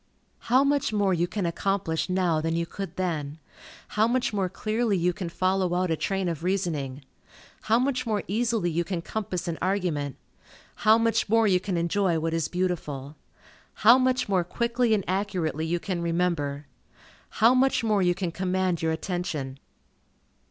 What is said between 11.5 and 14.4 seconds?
can enjoy what is beautiful! How much